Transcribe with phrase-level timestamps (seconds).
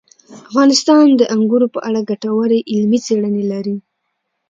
[0.41, 3.77] افغانستان د انګورو په اړه ګټورې علمي څېړنې لري.